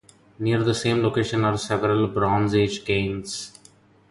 Near 0.39 0.63
the 0.63 0.73
same 0.73 1.03
location 1.03 1.45
are 1.45 1.55
several 1.59 2.07
Bronze 2.07 2.55
Age 2.55 2.83
cairns. 2.83 3.51